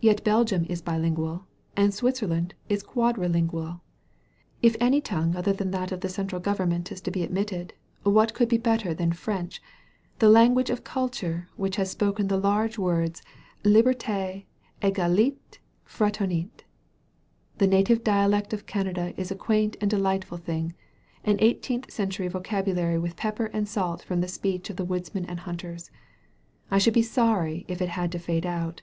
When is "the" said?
6.00-6.08, 10.20-10.32, 12.28-12.36, 17.56-17.66, 24.20-24.28, 24.76-24.84